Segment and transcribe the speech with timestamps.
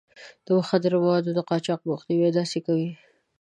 [0.45, 2.89] د مخدره موادو د قاچاق مخنيوی داسې کوي.